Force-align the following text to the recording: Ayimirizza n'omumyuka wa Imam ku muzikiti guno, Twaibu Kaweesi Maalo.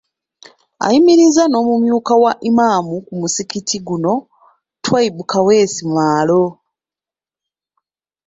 Ayimirizza 0.85 1.43
n'omumyuka 1.49 2.13
wa 2.23 2.31
Imam 2.49 2.85
ku 3.05 3.13
muzikiti 3.21 3.77
guno, 3.87 4.13
Twaibu 4.83 5.21
Kaweesi 5.31 5.83
Maalo. 5.95 6.43